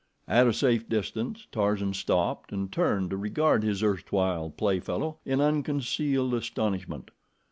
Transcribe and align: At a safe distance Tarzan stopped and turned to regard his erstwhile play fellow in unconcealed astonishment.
At 0.27 0.47
a 0.47 0.51
safe 0.53 0.89
distance 0.89 1.45
Tarzan 1.51 1.93
stopped 1.93 2.51
and 2.51 2.71
turned 2.71 3.11
to 3.11 3.17
regard 3.17 3.61
his 3.63 3.83
erstwhile 3.83 4.49
play 4.49 4.79
fellow 4.79 5.17
in 5.25 5.39
unconcealed 5.39 6.33
astonishment. 6.33 7.11